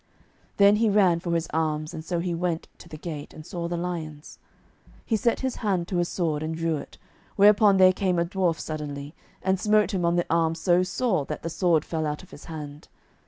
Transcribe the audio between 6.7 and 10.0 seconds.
it, whereupon there came a dwarf suddenly, and smote